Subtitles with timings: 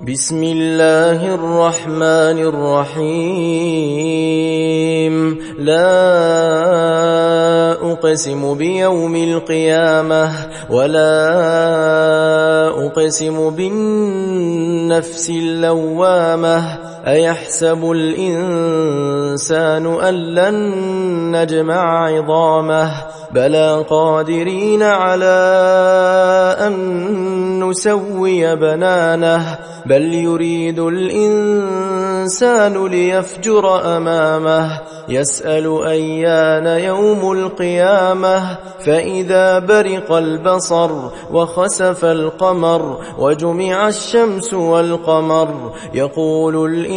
[0.00, 3.44] بسم الله الرحمن الرحيم.
[5.60, 5.92] لا
[7.92, 10.32] أقسم بيوم القيامة
[10.70, 11.12] ولا
[12.86, 20.56] أقسم بالنفس اللوامة أيحسب الإنسان أن لن
[21.36, 22.90] نجمع عظامه
[23.32, 25.36] بلى قادرين على
[26.66, 32.06] أن نسوي بنانه بل يريد الإنسان
[32.86, 40.90] ليفجر أمامه يسأل أيان يوم القيامة فإذا برق البصر
[41.32, 46.89] وخسف القمر وجمع الشمس والقمر يقول الإنسان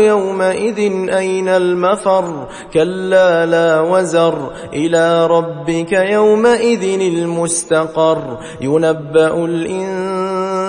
[0.00, 4.50] يومئذ أين المفر؟ كلا لا وزر.
[4.72, 8.38] إلى ربك يومئذ المستقر.
[8.60, 9.46] ينبأ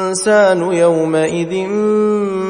[0.09, 1.67] الإنسان يومئذ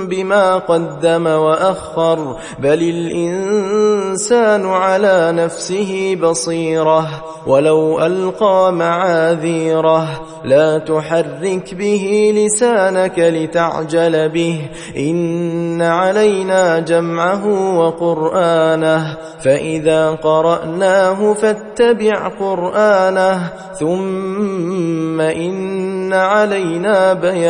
[0.07, 7.07] بما قدم وأخر بل الإنسان على نفسه بصيرة
[7.47, 10.07] ولو ألقى معاذيره
[10.45, 25.21] لا تحرك به لسانك لتعجل به إن علينا جمعه وقرآنه فإذا قرأناه فاتبع قرآنه ثم
[25.21, 27.48] إن علينا بيانه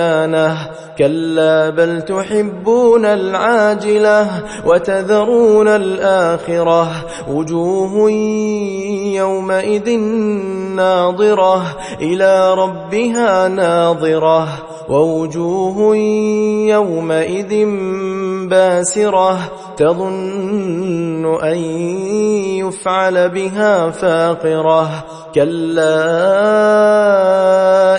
[0.98, 4.28] كلا بل تحبون العاجلة
[4.66, 6.92] وتذرون الآخرة
[7.30, 8.12] وجوه
[9.16, 10.00] يومئذ
[10.76, 11.62] ناظرة
[12.02, 14.48] إلى ربها ناظرة
[14.90, 15.96] ووجوه
[16.68, 17.66] يومئذ
[18.50, 19.38] باسرة
[19.78, 21.58] تظن أن
[22.60, 24.90] يفعل بها فاقرة
[25.36, 26.20] كلا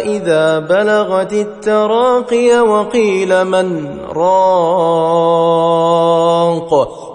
[0.05, 5.21] إذا بلغت التراقي وقيل من راق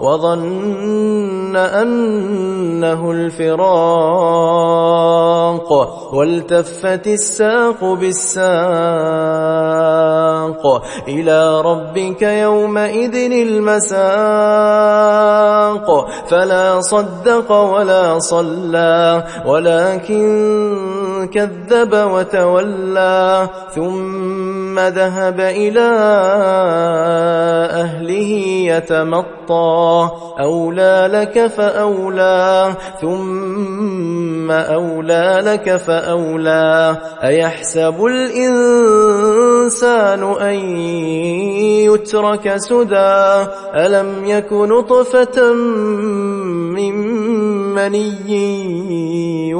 [0.02, 4.46] وظن أنه الفراق
[6.14, 8.46] والتفت الساق بالساق
[11.08, 14.06] إلى ربك يومئذ المساق
[16.28, 25.90] فلا صدق ولا صلى ولكن كذب وتولى ثم ذهب إلى
[27.70, 28.30] أهله
[28.72, 30.10] يتمطى.
[30.40, 36.96] أولى لك فأولى ثم أولى لك فأولى.
[37.24, 39.02] أيحسب الإنسان
[40.40, 40.54] أن
[41.86, 45.52] يترك سدى؟ ألم يك نطفة
[46.72, 46.94] من
[47.74, 49.35] مني؟